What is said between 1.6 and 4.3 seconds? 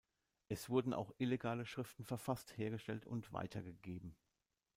Schriften verfasst, hergestellt und weitergegeben.